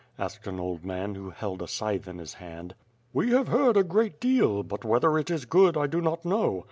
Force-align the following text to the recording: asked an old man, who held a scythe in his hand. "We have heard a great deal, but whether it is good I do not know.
asked 0.17 0.47
an 0.47 0.59
old 0.59 0.83
man, 0.83 1.13
who 1.13 1.29
held 1.29 1.61
a 1.61 1.67
scythe 1.67 2.07
in 2.07 2.17
his 2.17 2.33
hand. 2.33 2.73
"We 3.13 3.29
have 3.33 3.49
heard 3.49 3.77
a 3.77 3.83
great 3.83 4.19
deal, 4.19 4.63
but 4.63 4.83
whether 4.83 5.15
it 5.19 5.29
is 5.29 5.45
good 5.45 5.77
I 5.77 5.85
do 5.85 6.01
not 6.01 6.25
know. 6.25 6.59